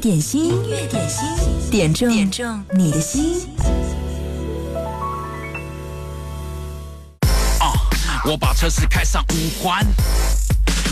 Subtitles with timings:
[0.00, 1.26] 点心，音乐点心，
[1.70, 3.46] 点中点中你的心。
[7.58, 7.68] 啊！
[8.24, 9.86] 我把车子开上五环，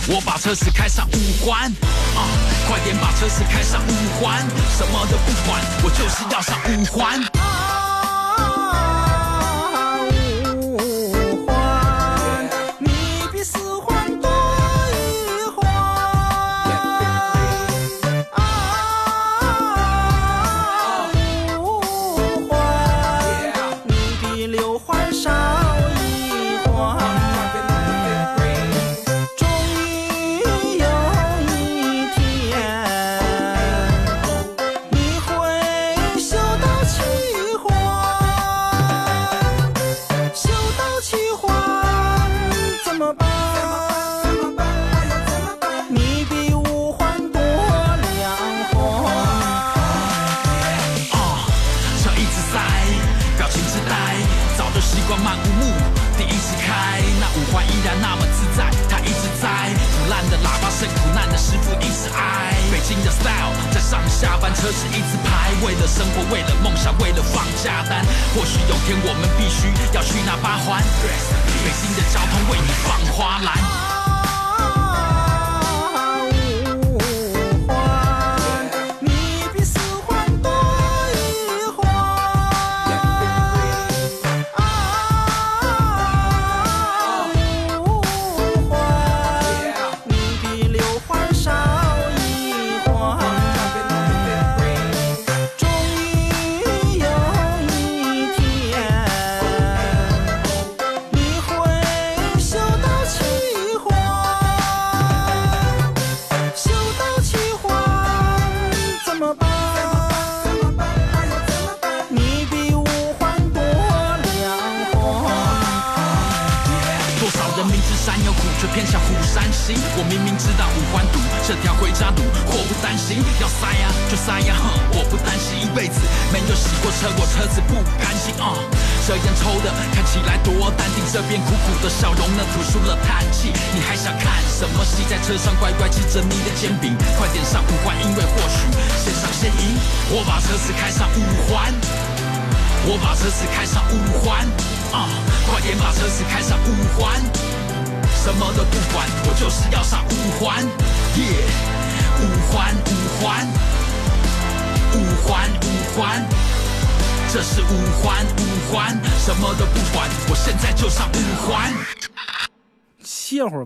[0.08, 1.72] 我把车子开上五环。
[2.14, 2.28] 啊！
[2.68, 4.46] 快点把车子开上五环，
[4.76, 7.18] 什么都不管，我就是要上五环。
[64.60, 68.04] 车是一支牌，为了生活，为了梦想，为了放假单。
[68.34, 70.82] 或许有天，我们必须要去那八环。
[71.64, 73.87] 北京的交通为你放花篮。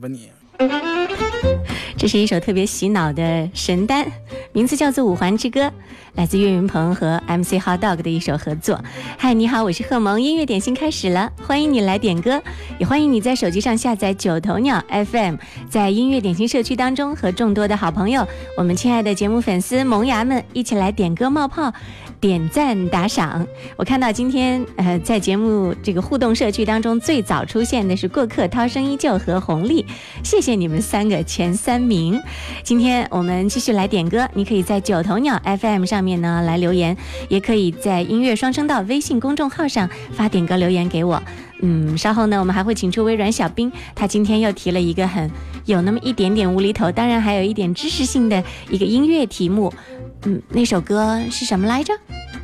[0.03, 0.29] 吧你，
[1.97, 4.05] 这是一首特别洗脑的神单，
[4.53, 5.61] 名字叫做《五环之歌》，
[6.15, 8.83] 来自岳云鹏和 MC Hot Dog 的一首合作。
[9.17, 12.43] 嗨，你好，我是贺萌，音乐点心开始了，欢迎你来点歌，
[12.81, 15.37] 也欢迎你在手机上下载九头鸟 FM，
[15.71, 18.27] 在音乐点心社区当中和众多的好朋友，
[18.59, 21.73] 我们亲爱的节目粉丝萌芽们一起来点歌冒泡。
[22.23, 23.45] 点赞打赏，
[23.77, 29.85] 我看到今天呃在节目这个互动社区当中最早出现的是过客涛声依旧和红利，
[30.23, 32.23] 谢谢你们三个前三名。
[32.63, 36.97] 今天我们继续来点歌，你可以在九头鸟 FM 上面呢来留言，
[37.29, 41.21] 也可以在音乐双声道微信公众号上发点歌留言给我。
[41.65, 45.29] 嗯，稍后呢我们还会请出微软小兵，他今天又提了一个很
[45.65, 49.73] 有那么一点点无厘头，当然还有一点知识性的一个音乐题目。
[50.25, 51.93] 嗯，那首歌是什么来着？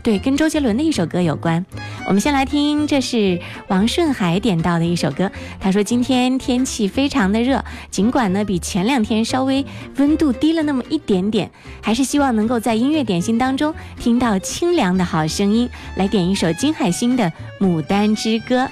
[0.03, 1.65] 对，跟周杰伦的一首歌有关。
[2.07, 5.31] 我们先来听，这是王顺海点到的一首歌。
[5.61, 9.65] 他说今天天气非常的热，尽管呢比前两天稍微
[9.97, 11.51] 温度低了那么一点点，
[11.83, 15.69] 还是希望能够在音乐点心当中听到清凉的好声音。
[15.97, 17.31] 来点一首金海心的
[17.65, 18.65] 《牡丹之歌》，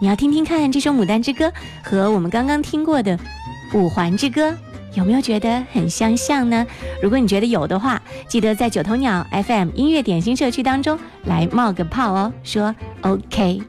[0.00, 1.48] 你要听听看这首《牡丹之歌》
[1.82, 3.16] 和我们刚刚听过的
[3.72, 4.50] 《五环之歌》。
[4.94, 6.66] 有没有觉得很相像呢？
[7.02, 13.62] 如果你觉得有的话，记得在九头鸟 FM 音乐点心社区当中来冒个泡哦，说 OK。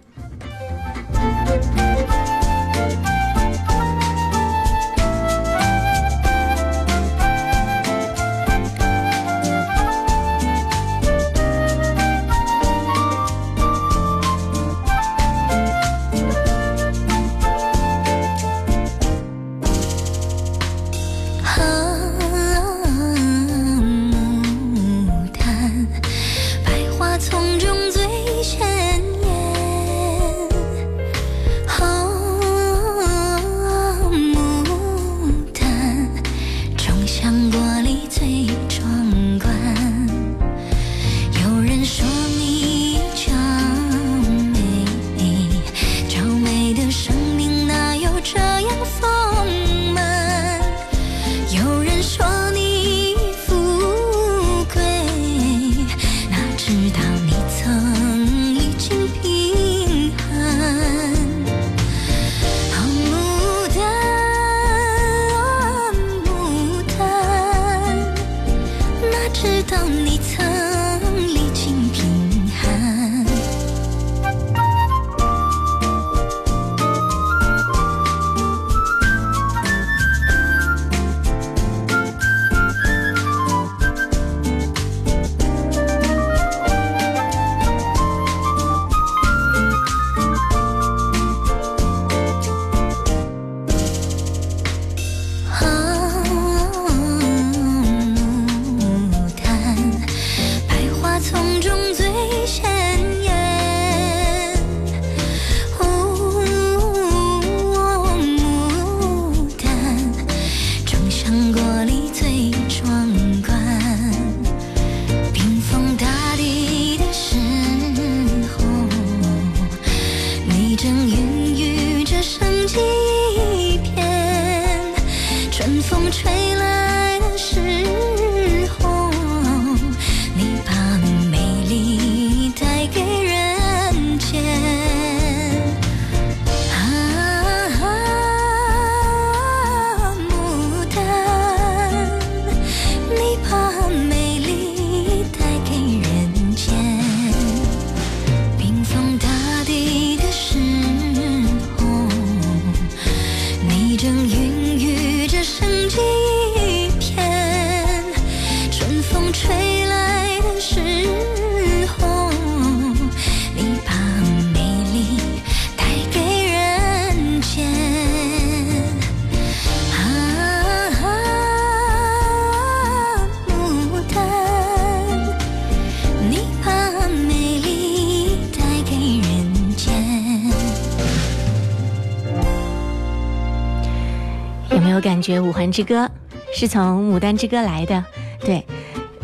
[185.24, 186.06] 觉《五环之歌》
[186.54, 188.04] 是从《牡丹之歌》来的？
[188.42, 188.64] 对，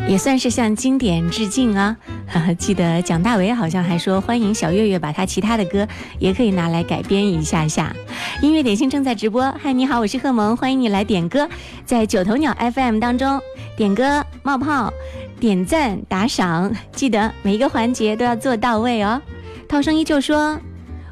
[0.07, 1.96] 也算是向经典致敬啊！
[2.57, 5.86] 记得蒋大为好像还说，欢迎小月月把他其他的歌
[6.19, 7.94] 也可以拿来改编一下下。
[8.42, 11.50] 音乐点心正在直播，嗨，你好，我是贺萌，欢迎你来点歌，
[11.86, 13.42] 在九头鸟 FM 当中
[13.75, 14.94] 点歌、冒泡、
[15.40, 19.22] 点赞、打赏，记得每一个环节都要做到位哦。
[19.68, 20.57] 涛声依旧说，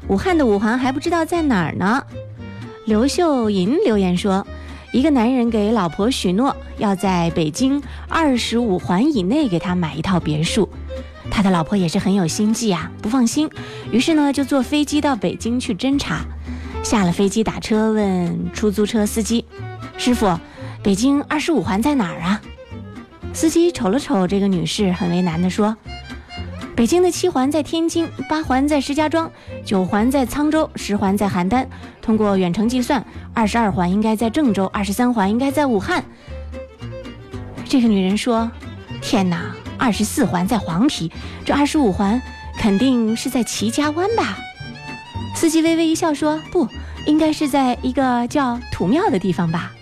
[0.08, 2.02] 武汉的五环还不知道在哪儿呢。
[2.86, 4.46] 刘秀银留言说，
[4.92, 10.68] 一个男人给老婆许诺要在北京二十五环以内给他买一套别墅，
[11.30, 13.50] 他的老婆也是很有心计啊，不放心，
[13.92, 16.24] 于是呢就坐飞机到北京去侦查。
[16.82, 19.44] 下了飞机打车问出租车司机
[19.98, 20.38] ：“师傅，
[20.82, 22.40] 北京二十五环在哪儿啊？”
[23.34, 25.76] 司机瞅了瞅这个女士，很为难地说
[26.78, 29.28] ：“北京的七环在天津，八环在石家庄，
[29.64, 31.66] 九环在沧州，十环在邯郸。
[32.00, 33.04] 通过远程计算，
[33.34, 36.04] 二十二环应该在郑州，二十三环应该在武汉。”
[37.68, 38.48] 这个女人说
[39.02, 41.10] ：“天哪，二十四环在黄陂，
[41.44, 42.22] 这二十五环
[42.60, 44.38] 肯定是在齐家湾吧？”
[45.34, 46.68] 司机微微一笑说：“不，
[47.06, 49.72] 应该是在一个叫土庙的地方吧。”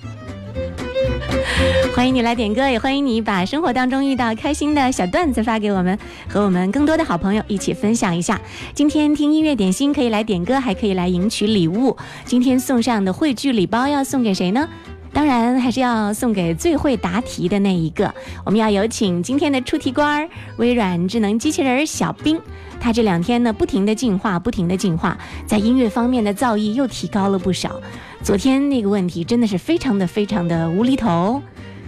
[1.95, 5.99] 欢迎你来点歌，也欢迎你把生活当中遇到开心的小段子发给我们，
[6.29, 8.41] 和我们更多的好朋友一起分享一下。
[8.75, 11.97] 今天听音乐点心可以来点歌，还可以来赢取礼物。
[12.25, 14.69] 今天送上的汇聚礼包要送给谁呢？
[15.13, 18.15] 当然还是要送给最会答题的那一个。
[18.45, 22.41] 我们要有请今天的出题官儿——微软智能机器人小冰。
[22.79, 27.81] 他这两天呢，不停的进化，不停的进化，在音乐方面的造诣又提高了不少。
[28.23, 31.43] 昨天那个问题真的是非常的非常的无厘头，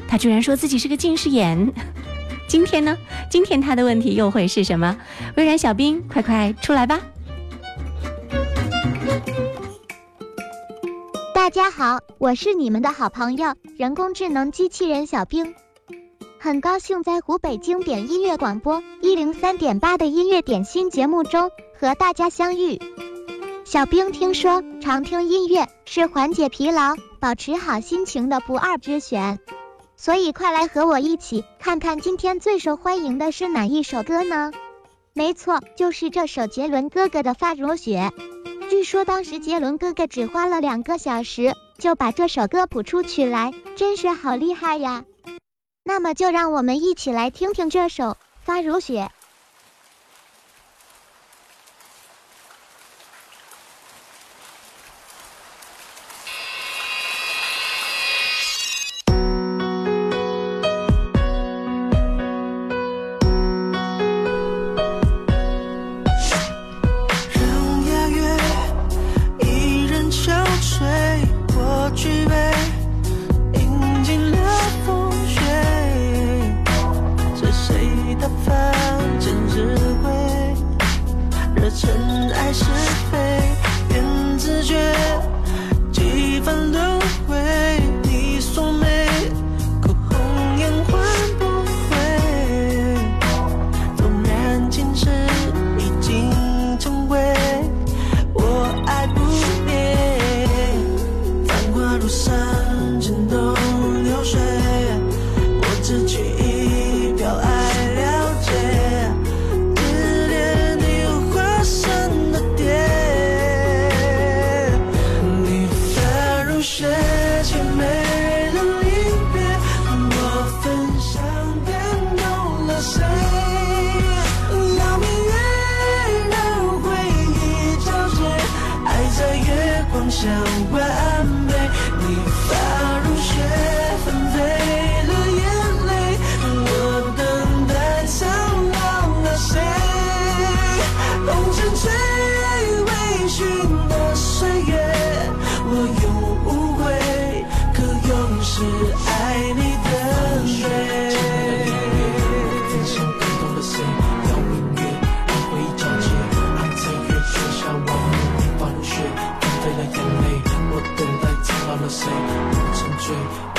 [0.09, 1.73] 他居然说自己是个近视眼。
[2.47, 2.97] 今天呢？
[3.31, 4.97] 今天他的问题又会是什么？
[5.37, 6.99] 微软小冰，快快出来吧！
[11.49, 15.55] 大家好，我是你们的好朋友人工智能机器人小冰，
[16.39, 21.51] 很高兴在湖北经典音乐广播一零三点八的音乐点心节目中
[21.81, 22.79] 和大家相遇。
[23.65, 29.39] 小冰听说常听音乐是缓解疲劳、保持好心情的不二之选，
[29.97, 34.53] 所以快来和我一起看看今天最受欢迎的是哪一首歌呢？
[35.15, 38.13] 没错，就是这首杰伦哥哥的《发如雪》。
[38.71, 45.05] 据说当时杰伦哥哥只花了两个小时就把这首歌谱出曲来，真是好厉害呀！
[45.85, 48.05] 那么就让我们一起来听听这首
[48.43, 49.11] 《发如雪》。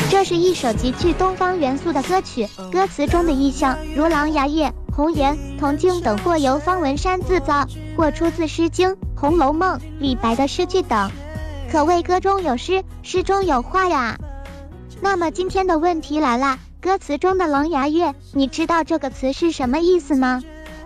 [0.09, 11.11] 这是一首极具东方元素的歌曲，歌词中的意象如狼牙月、红颜、铜镜等，或由方文山自造，或出自《诗经》《红楼梦》李白的诗句等，
[11.71, 14.17] 可谓歌中有诗，诗中有画呀。
[14.99, 20.41] 那么今天的问题来了，歌词中的狼牙月，你知道这个词是什么意思吗？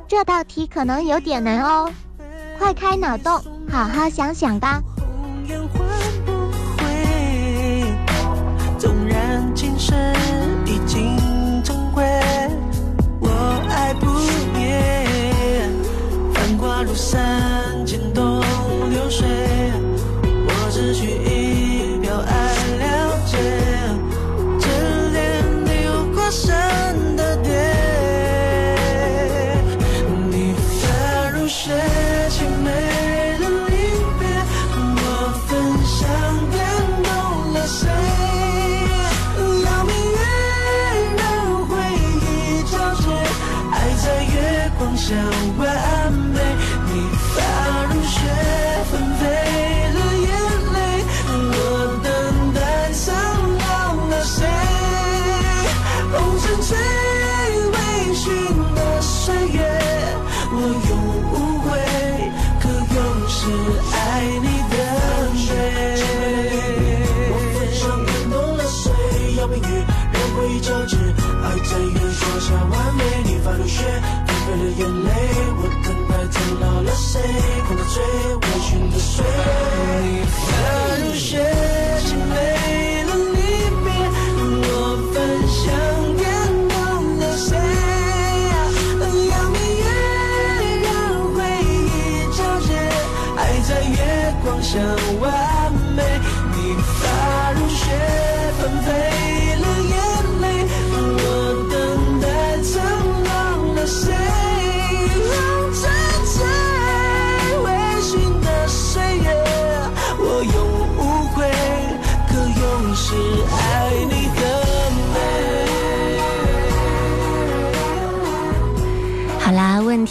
[0.09, 1.89] 这道题可能有点难哦，
[2.59, 4.81] 快开脑洞，好好想想吧。
[9.83, 10.13] 然今生
[10.65, 11.17] 已经
[11.63, 12.03] 成灰，
[13.19, 13.29] 我
[13.69, 14.07] 爱不
[14.57, 14.79] 灭。
[16.33, 17.82] 繁华如散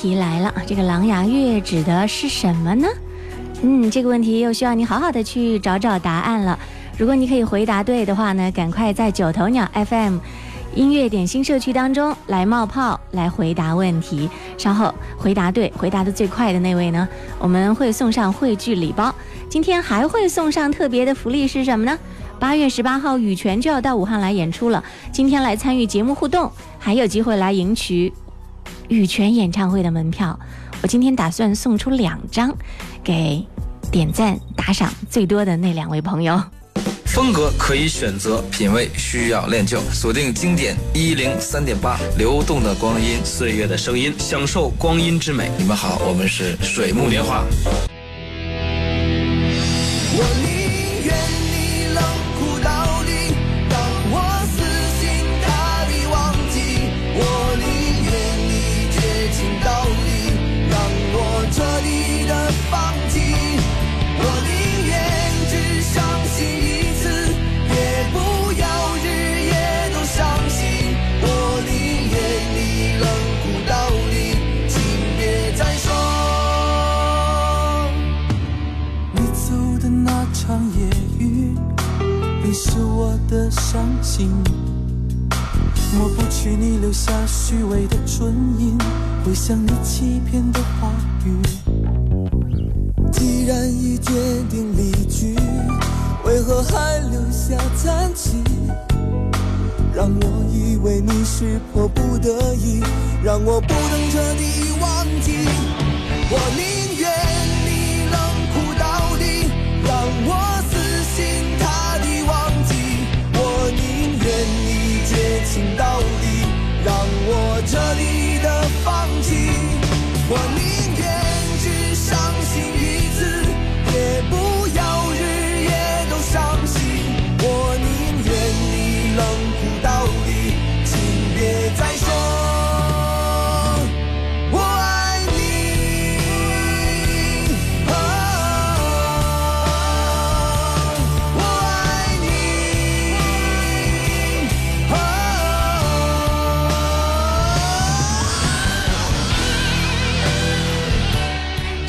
[0.02, 2.88] 题来了，这个狼牙月指的是什么呢？
[3.62, 6.58] 嗯，这个问题又需要你好好的去找找答案了。
[6.98, 10.18] 如果你可以回答对的话呢，赶快在九头鸟 FM
[10.74, 14.28] 音乐点心社区当中来冒泡，来回答问题。
[14.58, 19.14] 稍后回答对，回答的最快的那位呢，我们会送上汇聚礼包。
[19.48, 21.96] 今天还会送上特别的福利是什么呢？
[22.40, 24.82] 八月十八号，羽泉就要到武汉来演出了。
[25.12, 28.12] 今天来参与节目互动，还有机会来赢取
[28.92, 30.38] 羽泉演唱会的门票。
[30.82, 32.54] 我今天打算送出两张，
[33.02, 33.42] 给
[33.90, 36.38] 点赞打赏最多的那两位朋友。
[37.06, 39.80] 风格可以选择，品味需要练就。
[39.92, 45.50] 锁定经典一零三点八，流动的光阴，岁月的声音，享受光阴之美。
[45.58, 47.44] 你们好，我们是水木年华。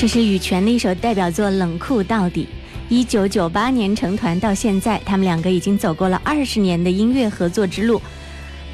[0.03, 2.45] 这是羽泉的一首代表作《冷酷到底》。
[2.93, 8.01] 一九九八年成团到现在，他们两个已经走过了二十年的音乐合作之路。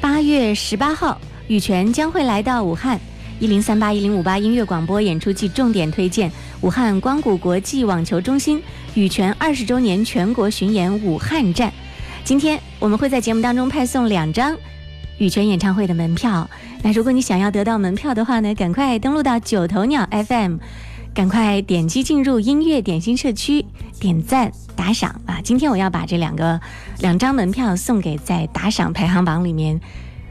[0.00, 2.98] 八月十八号，羽泉将会来到武汉
[3.38, 6.28] 一零三八一零五八音乐广播演出季重点推荐
[6.62, 8.60] 武汉光谷国际网球中心
[8.94, 11.72] 羽泉二十周年全国巡演武汉站。
[12.24, 14.56] 今天我们会在节目当中派送两张
[15.18, 16.50] 羽泉演唱会的门票。
[16.82, 20.56] 那如果你想要得到门票的话呢，赶快登录到九头鸟 FM。
[21.20, 23.62] 赶快点击进入音乐点心社区，
[23.98, 25.38] 点赞打赏啊！
[25.44, 26.58] 今天我要把这两个
[27.00, 29.78] 两张门票送给在打赏排行榜里面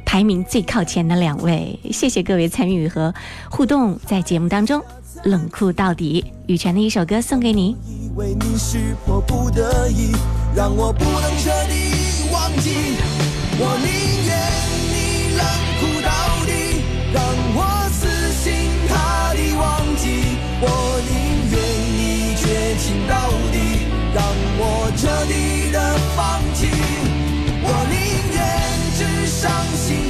[0.04, 3.14] 排名最靠前的两位，谢谢各位参与和
[3.52, 4.84] 互动，在节目当中
[5.26, 7.78] 冷酷到底，羽泉的一首歌送给你。
[7.86, 10.12] 以为你是迫不得已，
[10.56, 12.72] 让我不能彻底忘记。
[13.60, 14.09] 我你
[22.90, 24.26] 情到底，让
[24.58, 25.78] 我彻底的
[26.16, 26.66] 放弃。
[27.62, 27.96] 我宁
[28.34, 28.38] 愿
[28.98, 30.09] 只伤心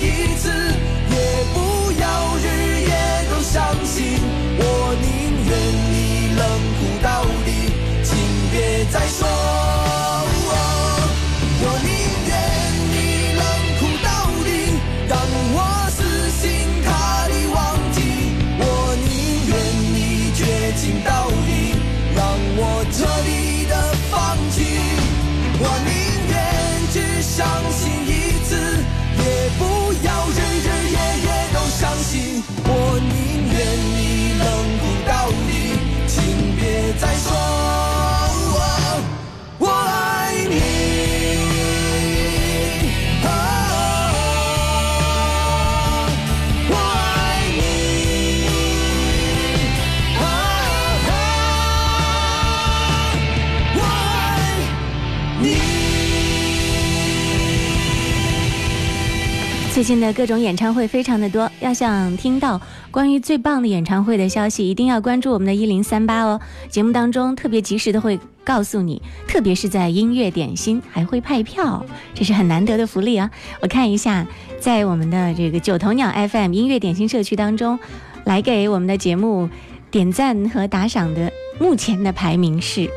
[59.80, 62.60] 最近的各种演唱会非常的多，要想听到
[62.92, 66.42] 关于最棒的演唱会的消息，一定要关注我们的一零三八哦。
[66.68, 73.32] 节目当中特别及时的会告诉你，特别是在音乐点心还会派票，这是很难得的福利啊！
[73.62, 74.28] 我看一下，
[74.60, 77.80] 在我们的这个九头鸟 FM 音乐点心社区当中，
[78.26, 79.50] 来给我们的节目
[79.90, 82.90] 点赞和打赏的目前的排名是。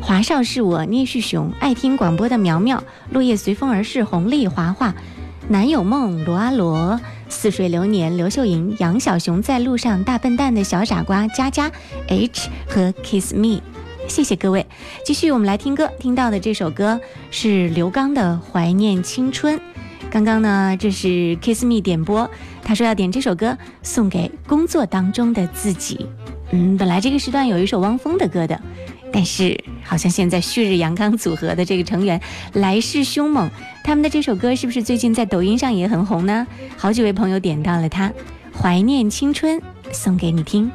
[0.00, 4.92] 华少是我，聂旭雄，爱听广播的苗苗，落叶随风而逝，红丽华华，
[5.50, 11.68] 南有梦，罗阿罗，似水流年，刘秀莹，杨小熊在路上，大笨蛋的小傻瓜，佳佳
[12.06, 13.60] ，H 和 Kiss Me，
[14.06, 14.64] 谢谢各位。
[15.04, 17.00] 继续我们来听歌，听到的这首歌
[17.32, 19.58] 是刘刚的《怀念青春》。
[20.08, 22.30] 刚刚呢，这是 Kiss Me 点播，
[22.62, 26.06] 他说要点这首歌送给工作当中的自己。
[26.52, 28.60] 嗯，本来这个时段有一首汪峰的歌的，
[29.12, 32.20] 但是好像现在旭日阳刚组合的这个成员
[32.52, 33.50] 来势凶猛，
[33.82, 36.46] 他们的这首歌是不是最近在抖音上也很红呢？
[36.76, 38.08] 好几位朋友点到了它，
[38.56, 39.58] 《怀念青春》，
[39.92, 40.70] 送给你听。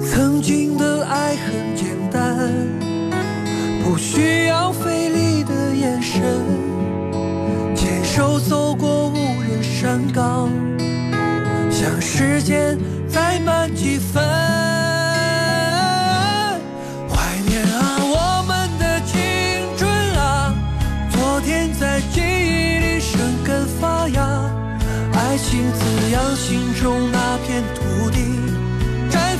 [0.00, 2.50] 曾经的爱很简单。
[3.82, 6.20] 不需要费力的眼神，
[7.74, 10.50] 牵手走过无人山岗，
[11.70, 12.76] 像时间
[13.08, 14.22] 再慢几分。
[17.08, 17.14] 怀
[17.46, 19.16] 念啊，我们的青
[19.78, 20.54] 春啊，
[21.10, 24.20] 昨天在记忆里生根发芽，
[25.14, 27.75] 爱情滋养心中那片土，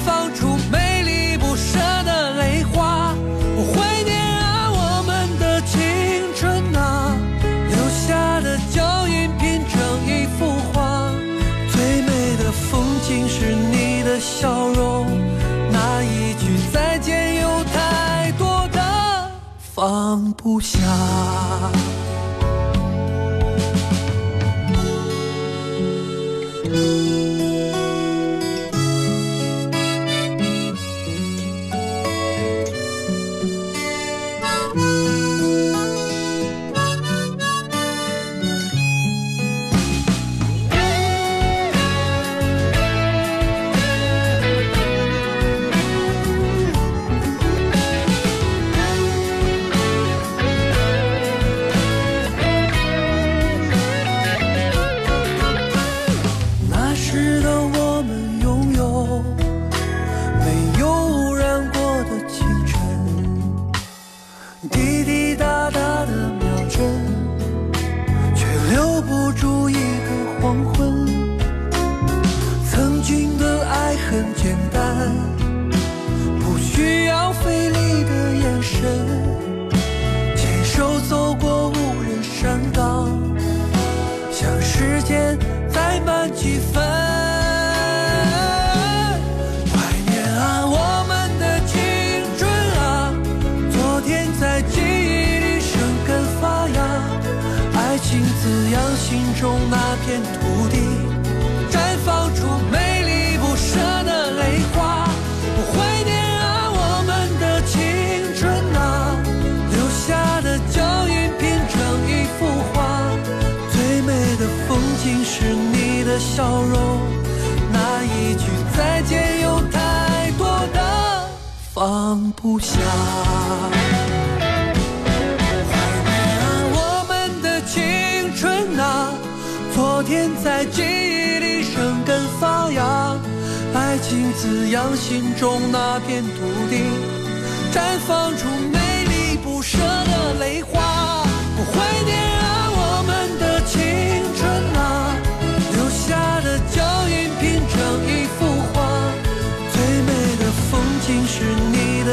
[0.06, 3.12] 放出美丽不舍的泪花。
[3.56, 7.16] 我怀念啊，我们的青春啊，
[7.68, 11.10] 留下的脚印拼成一幅画。
[11.72, 15.08] 最美的风景是你的笑容，
[15.72, 18.80] 那一句再见有太多的
[19.74, 20.78] 放不下。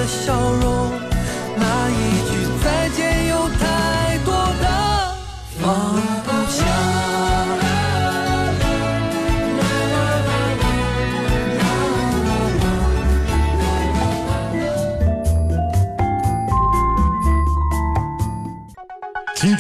[0.04, 1.13] 的笑容，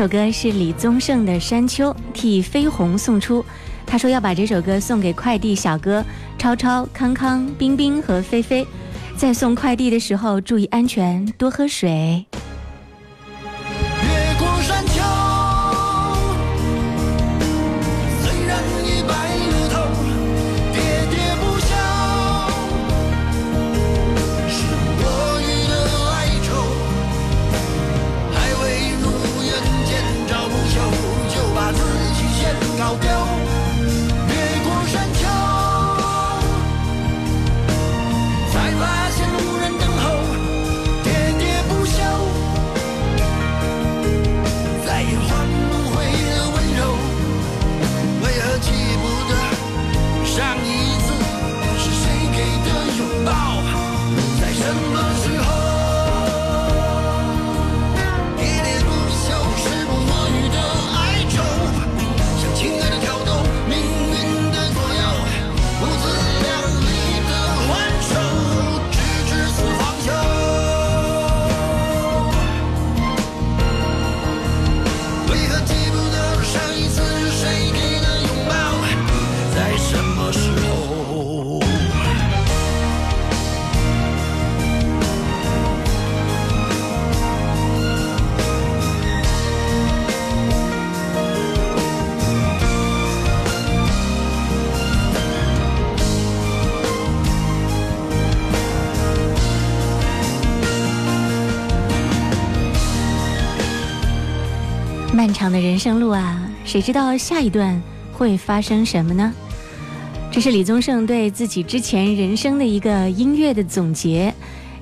[0.00, 3.44] 首歌是李宗盛的《山丘》，替飞鸿送出。
[3.84, 6.02] 他说要把这首歌送给快递小哥
[6.38, 8.66] 超超、康康、冰冰和菲菲，
[9.14, 12.24] 在送快递的时候注意安全，多喝水。
[105.70, 107.80] 人生路啊，谁知道下一段
[108.12, 109.32] 会发生什么呢？
[110.28, 114.34] 这是李宗盛对自己之前人生的一个音乐的总结，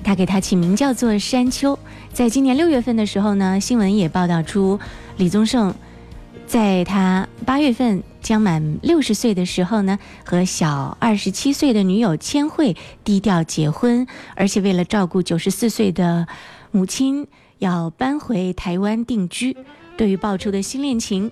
[0.03, 1.75] 他给他起名叫做《山丘》。
[2.11, 4.79] 在今年六月份的时候呢，新闻也报道出
[5.17, 5.71] 李宗盛
[6.47, 16.27] 在他八月份将满六十岁的时候呢，和小二十七岁的女友千惠低调结婚，而且为了照顾九十四岁的
[16.71, 17.27] 母亲，
[17.59, 19.55] 要搬回台湾定居。
[19.99, 21.29] 对于爆出的新恋情，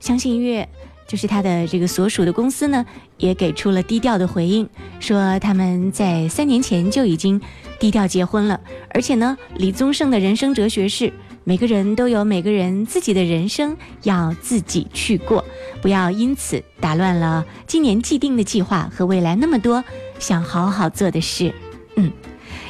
[0.00, 0.66] 相信音乐。
[1.06, 2.84] 就是他的这个所属的公司呢，
[3.18, 4.66] 也给出了低调的回应，
[4.98, 7.38] 说他们在三年前就已经
[7.78, 8.58] 低调结婚了。
[8.90, 11.12] 而且呢，李宗盛的人生哲学是：
[11.44, 15.44] 每个人都有每个人自己的人生要自己去过，
[15.82, 19.84] 不要因此打乱了今年既定的计划和未来那么多
[20.18, 21.52] 想好好做的事。
[21.96, 22.10] 嗯，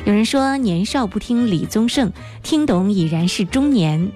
[0.04, 4.10] 有人说年少不听李宗盛，听懂已然是中年。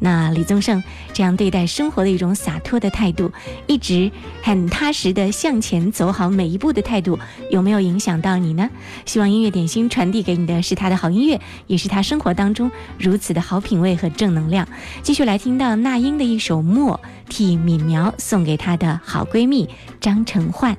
[0.00, 0.82] 那李宗盛
[1.12, 3.32] 这样对待生活的一种洒脱的态度，
[3.66, 4.10] 一直
[4.42, 7.18] 很踏实的向前走好每一步的态度，
[7.50, 8.68] 有没有影响到你呢？
[9.06, 14.68] 希望音乐点心传递给你的是他的好音乐，也是他生活当中如此的好品味和正能量。
[15.02, 19.68] 继续来听到那英的一首《默》，替敏苗送给她的好闺蜜
[20.00, 20.76] 张成焕。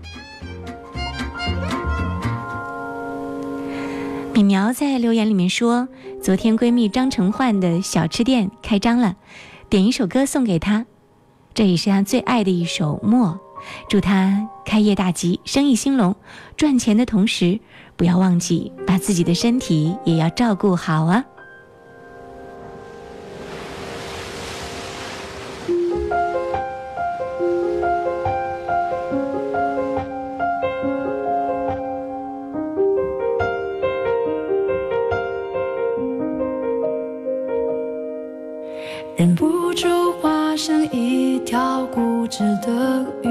[4.33, 5.89] 米苗在留言里面说
[6.21, 9.15] ：“昨天闺蜜张成焕的小吃店开张了，
[9.69, 10.85] 点一首歌送给她，
[11.53, 13.27] 这也是她最爱的一首《默》，
[13.89, 16.15] 祝她开业大吉，生意兴隆，
[16.55, 17.59] 赚钱的同时
[17.97, 21.25] 不要忘记把自己的身体也要照顾好啊。”
[39.19, 43.29] 忍不住化身一条固执的鱼，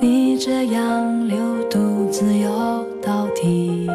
[0.00, 1.36] 逆着洋流
[1.68, 3.86] 独自游到底。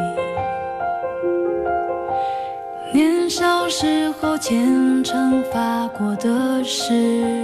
[2.94, 7.41] 年少时候虔诚发过的誓，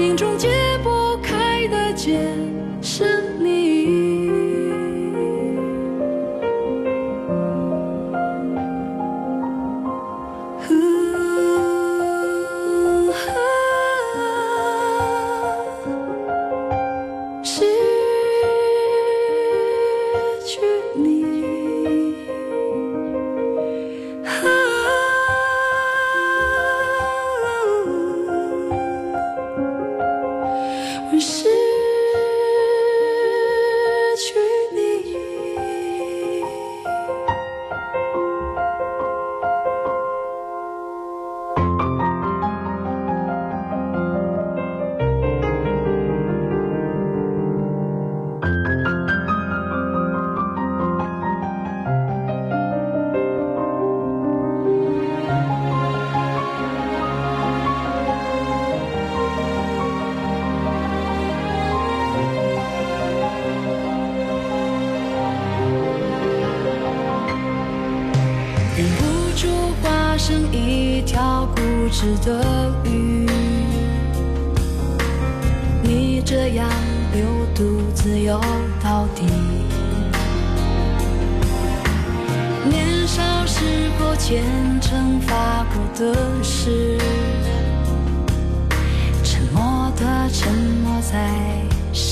[0.00, 0.48] 命中解
[0.82, 2.18] 不开的结，
[2.80, 3.22] 是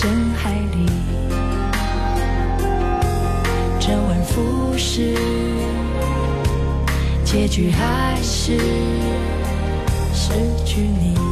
[0.00, 0.86] 深海里。
[3.80, 5.12] 周而复始，
[7.24, 8.56] 结局还是
[10.14, 10.30] 失
[10.64, 11.27] 去你。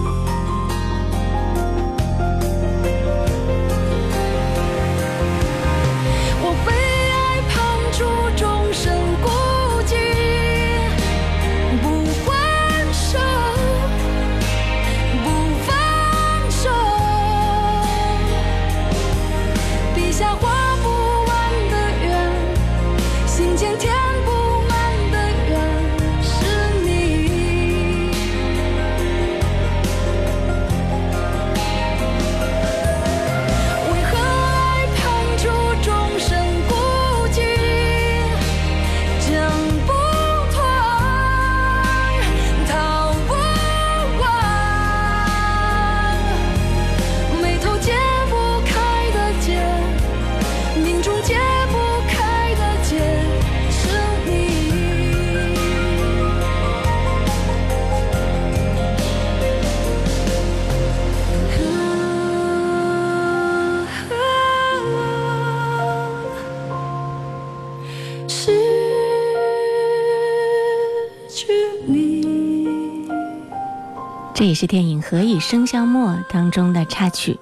[75.09, 77.39] 何以笙箫默》当中的插曲。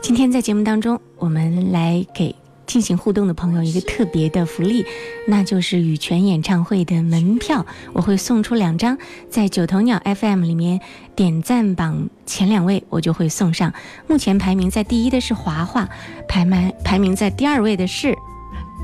[0.00, 4.86] 今天在节目当中，我们来给进行互动的朋友一个特别的福利，
[5.26, 8.96] 那就是羽泉演唱会的门票，我会送出两张，
[9.28, 10.80] 在九头鸟 FM 里面
[11.16, 13.74] 点赞榜前两位，我就会送上。
[14.06, 15.88] 目前排名在第一的是华华，
[16.28, 18.16] 排名排名在第二位的是，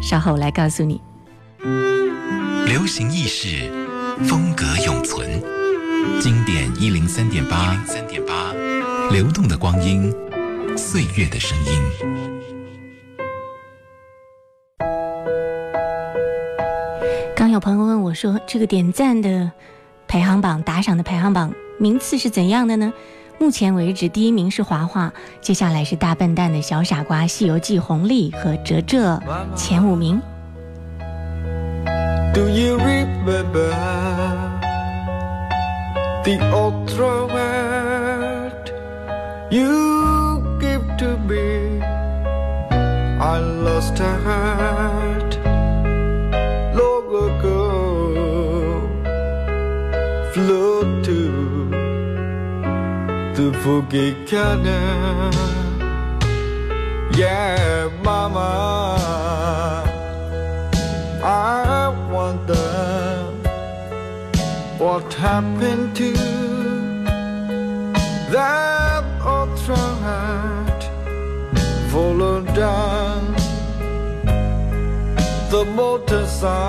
[0.02, 1.00] 稍后我来告诉你。
[2.66, 3.70] 流行意识，
[4.24, 5.40] 风格永存，
[6.20, 8.52] 经典一零三点八，三点八，
[9.10, 10.12] 流动的光阴，
[10.76, 11.82] 岁月的声音。
[17.34, 19.50] 刚有朋友问我说：“这个点赞的
[20.08, 22.92] 排行榜、打赏的排行榜名次是怎样的呢？”
[23.38, 29.20] 目前为止，第一名是华华，接下来是大笨蛋的小傻瓜、西游记、红利和哲哲，
[29.54, 30.18] 前五名。
[32.32, 33.74] Do you remember
[36.26, 38.64] the old word
[39.48, 41.80] you gave to me?
[43.34, 45.32] I lost a heart
[46.80, 47.60] long ago.
[50.32, 51.20] Flew to
[53.36, 54.16] the Boogie.
[57.16, 58.50] Yeah, mama.
[61.22, 61.65] I
[64.78, 66.12] what happened to
[68.30, 70.82] that old heart
[71.90, 73.32] followed down
[75.50, 76.66] the motorside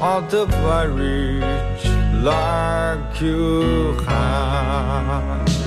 [0.00, 1.84] of the marriage
[2.24, 5.59] like you had.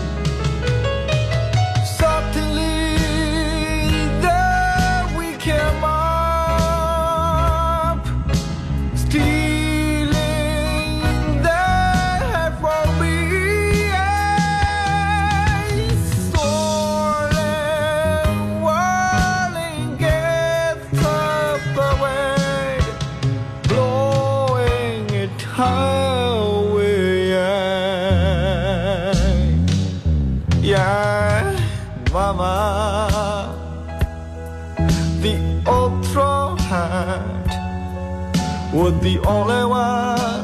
[39.04, 40.44] The only one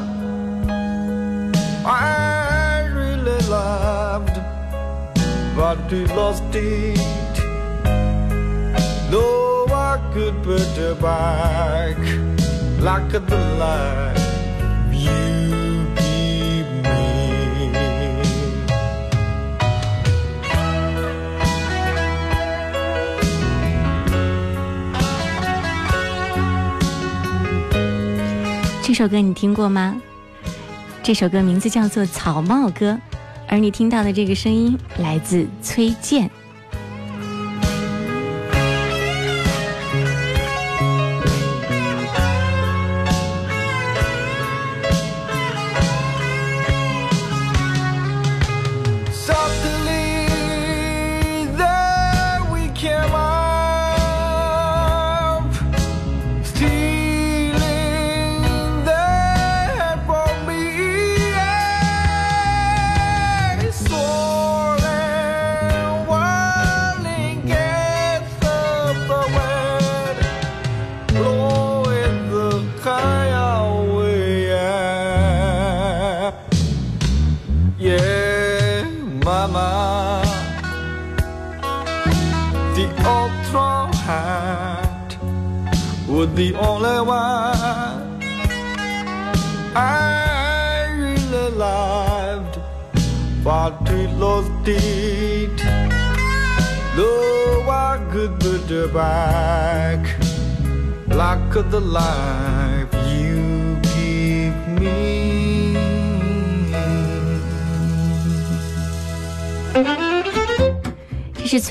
[1.86, 4.38] I really loved,
[5.56, 6.98] but we lost it.
[9.10, 11.96] No, I could put it back
[12.80, 14.09] like the life
[29.00, 29.98] 这首歌你听过吗？
[31.02, 32.92] 这首歌名字叫做《草帽歌》，
[33.48, 36.30] 而你听到的这个声音来自崔健。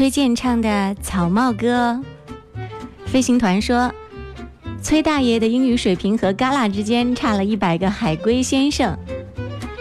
[0.09, 0.67] 崔健唱的
[1.03, 2.01] 《草帽歌》。
[3.05, 3.93] 飞行团说，
[4.81, 8.97] 崔大爷的英语水平和旮旯之间差了一百个海龟先生。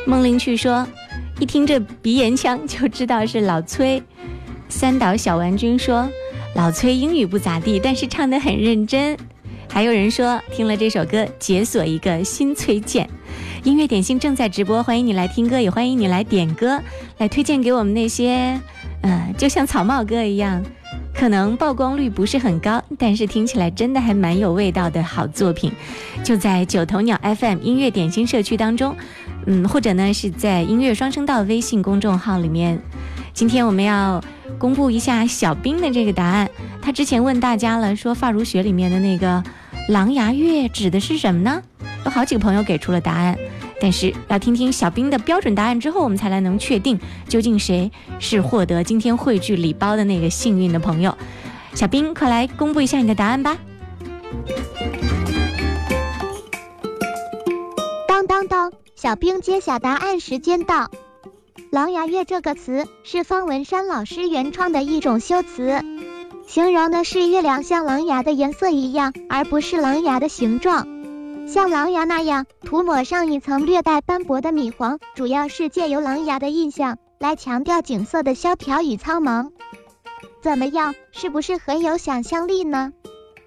[0.06, 0.86] 梦玲去说，
[1.40, 4.02] 一听这鼻炎腔就知道是老崔。
[4.68, 6.06] 三岛小丸君说，
[6.54, 9.16] 老崔英语不咋地，但是唱得很认真。
[9.70, 13.08] 还有人说，听了这首歌解锁一个新崔健。
[13.64, 16.82] 音乐点心正在直播，欢迎你来听歌，也欢迎你来点歌，
[17.16, 18.60] 来推荐给我们那些，
[19.08, 20.62] 呃，就像草帽哥一样，
[21.14, 25.72] 可能曝光率不是很高，但是听起来真的还蛮有味道的好作品，
[26.22, 28.94] 就在九头鸟 FM 音乐点心社区当中，
[29.46, 32.78] 嗯，或者呢是在音乐双声道微信公众号里面。
[33.32, 34.22] 今天我们要
[34.58, 36.50] 公布一下小兵的这个答案，
[36.82, 39.42] 他之前问大家了，说《发如雪》里面的那个
[39.88, 41.62] 狼牙月指的是什么呢？
[42.04, 43.38] 有好几个朋友给出了答案，
[43.80, 46.98] 但是要听听小兵的标准答案之后，我们才来能确定
[47.28, 51.16] 究竟谁是获得今天汇聚礼包的那个幸运的朋友。
[51.74, 53.56] 小兵，快来公布一下你的答案吧！
[58.08, 60.90] 当当当，小兵揭晓答案时间到。
[61.70, 65.84] 狼牙月这个词是方文山老师原创的一种修辞，
[66.48, 70.97] 形容的是月亮像狼牙的颜色一样，而不是狼牙的形状。
[71.48, 79.50] 像狼牙那样涂抹上一层略带斑驳的米黄，主要是借由狼牙的印象来强调景色的萧条与苍茫。
[80.42, 82.92] 怎么样，是不是很有想象力呢？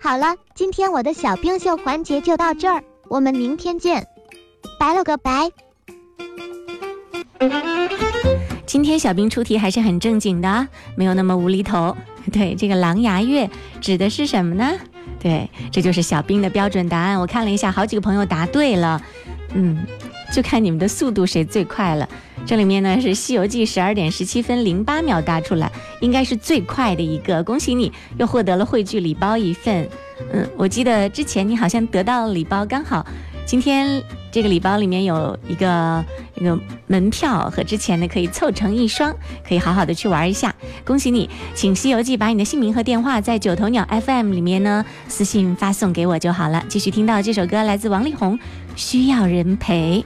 [0.02, 4.08] 好了，今天我的小冰秀环节就到这儿，我们明天见，
[4.80, 5.52] 拜了个拜。
[8.66, 11.96] 今天小兵出题还是很正经的，没有那么无厘头。
[12.34, 13.48] 对，这个狼牙月
[13.80, 14.72] 指的是什么呢？
[15.20, 17.20] 对，这就是小兵的标准答案。
[17.20, 19.02] 我看了一下，好几个朋友答对了，
[19.54, 19.86] 嗯，
[20.34, 22.08] 就看你们的速度谁最快了。
[22.44, 27.44] 这里面呢是《西游记》十二点十七分零八秒答出来，应该是最快的一个。
[27.44, 29.88] 恭喜你又获得了汇聚礼包一份。
[30.34, 33.06] 嗯，我记得之前你好像得到了礼包，刚好
[33.46, 36.04] 今天这个礼包里面有一个
[36.36, 39.14] 一个门票和之前的可以凑成一双，
[39.46, 40.56] 可以好好的去玩一下。
[40.86, 46.64] 恭喜你，请《西游记》把你的姓名和电话在九头鸟 FM 里面呢私信发送给我就好了。
[46.70, 48.38] 继续听到这首歌，来自王力宏，
[48.78, 50.00] 《需要人陪》。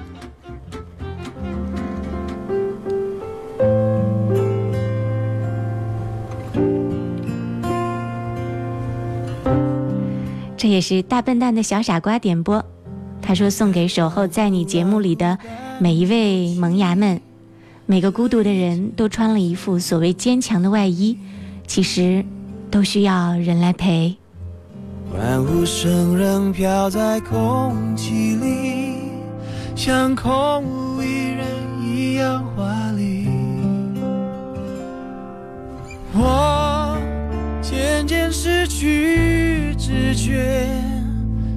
[10.57, 12.65] 这也是大笨蛋的小傻瓜点播，
[13.25, 15.39] 他说送给守候在你节目里的
[15.79, 17.19] 每一位萌芽们，
[17.87, 21.17] 每个孤独的人都穿了一副所谓坚强的外衣，
[21.65, 22.23] 其实
[22.69, 24.15] 都需要人来陪。
[25.11, 29.09] 欢呼声仍飘在空气里，
[29.75, 31.45] 像空无一人
[31.81, 33.27] 一样华丽。
[36.13, 36.97] 我
[37.61, 40.67] 渐渐失去知觉，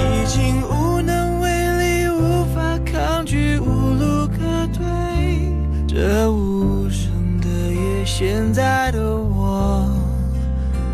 [0.00, 1.48] 已经无能为
[1.78, 4.84] 力，无法抗拒，无路可退。
[5.86, 9.84] 这无声的夜，现在的我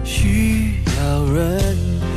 [0.05, 2.09] 需要人陪。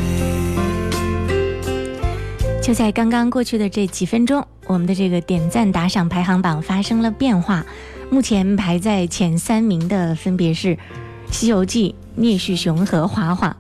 [2.62, 7.66] 就在刚刚过去的这几分钟，我们的这个点赞打赏排行榜发生了变化，
[8.10, 10.76] 目前排在前三名的分别是
[11.32, 13.56] 《西游记》、聂旭雄和华华。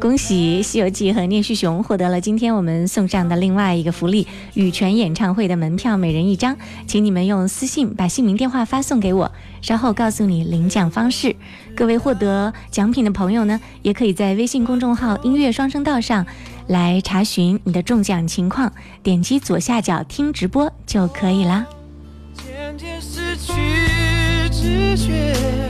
[0.00, 6.56] 恭喜《西游记》和聂旭雄获得了今天我们送上的另外一个福利——羽泉演唱会的门票，每人一张。
[6.86, 9.30] 请你们用私信把姓名、电话发送给我，
[9.62, 11.36] 稍后告诉你领奖方式。
[11.76, 16.26] 各位获得奖品的朋友呢，也可以在微信公众号“音乐双声道”上
[16.66, 21.64] 来查询你的中奖情况，点击左下角听直播就可以啦。
[22.34, 23.52] 渐渐失去
[24.50, 25.69] 知觉，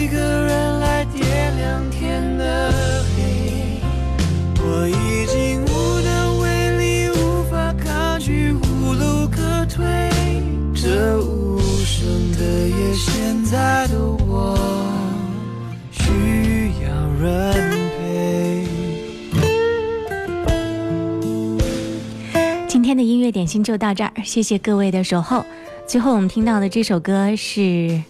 [22.91, 25.45] 今天的音乐点心就到这儿，谢谢各位的守候。
[25.87, 28.03] 最后我们听到的这首歌是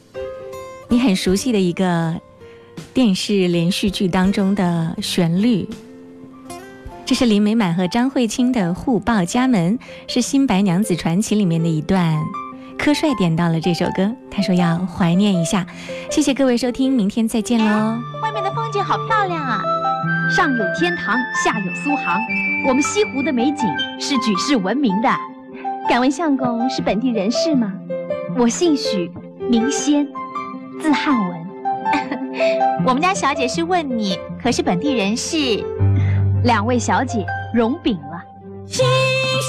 [0.90, 2.20] 你很熟悉的一个
[2.92, 5.70] 电视连续剧当中的旋律，
[7.06, 9.78] 这是林美满和张慧清的《互报家门》，
[10.08, 12.18] 是《新白娘子传奇》里面的一段。
[12.80, 15.68] 柯帅点到了这首歌，他说要怀念一下。
[16.10, 18.00] 谢谢各位收听，明天再见喽。
[18.24, 19.62] 外面的风景好漂亮啊，
[20.32, 22.18] 上有天堂，下有苏杭，
[22.66, 23.68] 我们西湖的美景
[24.00, 25.10] 是举世闻名的。
[25.90, 27.74] 敢问相公是本地人士吗？
[28.38, 29.12] 我姓许，
[29.50, 30.08] 名仙，
[30.80, 31.42] 字汉文。
[32.88, 35.36] 我们家小姐是问你，可是本地人士？
[36.46, 38.24] 两位小姐容禀了。
[38.66, 38.86] 新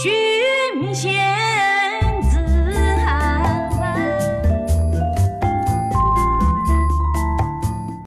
[0.02, 1.61] 寻仙。